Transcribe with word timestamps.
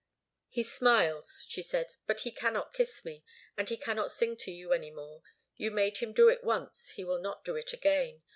"He 0.49 0.63
smiles," 0.63 1.45
she 1.47 1.61
said. 1.61 1.91
"But 2.07 2.21
he 2.21 2.31
cannot 2.31 2.73
kiss 2.73 3.05
me. 3.05 3.23
And 3.55 3.69
he 3.69 3.77
cannot 3.77 4.09
sing 4.09 4.35
to 4.37 4.51
you 4.51 4.73
any 4.73 4.89
more. 4.89 5.21
You 5.57 5.69
made 5.69 5.97
him 5.97 6.11
do 6.11 6.27
it 6.27 6.43
once. 6.43 6.93
He 6.95 7.03
will 7.03 7.19
not 7.21 7.45
do 7.45 7.55
it 7.55 7.71
again. 7.71 8.23